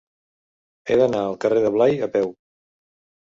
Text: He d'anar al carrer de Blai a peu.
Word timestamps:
He 0.91 0.95
d'anar 1.01 1.19
al 1.25 1.37
carrer 1.45 1.61
de 1.65 1.71
Blai 1.77 1.99
a 2.09 2.09
peu. 2.17 2.33